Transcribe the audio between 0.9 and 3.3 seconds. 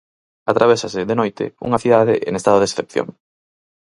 de noite, unha cidade en estado de excepción.